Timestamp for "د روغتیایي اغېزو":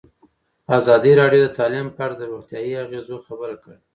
2.17-3.17